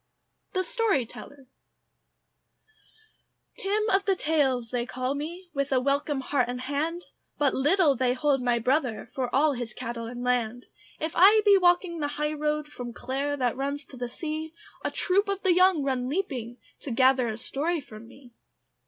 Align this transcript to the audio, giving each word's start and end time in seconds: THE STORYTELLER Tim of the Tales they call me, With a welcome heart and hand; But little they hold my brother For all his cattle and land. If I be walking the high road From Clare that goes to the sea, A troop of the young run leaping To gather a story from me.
THE 0.53 0.63
STORYTELLER 0.63 1.45
Tim 3.59 3.89
of 3.91 4.05
the 4.05 4.15
Tales 4.15 4.71
they 4.71 4.87
call 4.87 5.13
me, 5.13 5.51
With 5.53 5.71
a 5.71 5.79
welcome 5.79 6.21
heart 6.21 6.49
and 6.49 6.61
hand; 6.61 7.03
But 7.37 7.53
little 7.53 7.95
they 7.95 8.15
hold 8.15 8.41
my 8.41 8.57
brother 8.57 9.11
For 9.13 9.29
all 9.29 9.53
his 9.53 9.75
cattle 9.75 10.07
and 10.07 10.23
land. 10.23 10.65
If 10.99 11.11
I 11.13 11.41
be 11.45 11.55
walking 11.55 11.99
the 11.99 12.07
high 12.17 12.33
road 12.33 12.67
From 12.67 12.93
Clare 12.93 13.37
that 13.37 13.55
goes 13.55 13.85
to 13.85 13.95
the 13.95 14.09
sea, 14.09 14.55
A 14.83 14.89
troop 14.89 15.29
of 15.29 15.43
the 15.43 15.53
young 15.53 15.83
run 15.83 16.09
leaping 16.09 16.57
To 16.79 16.89
gather 16.89 17.27
a 17.27 17.37
story 17.37 17.79
from 17.79 18.07
me. 18.07 18.33